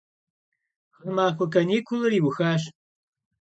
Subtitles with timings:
[1.03, 2.61] Ğemaxue kanikulır yiuxaş.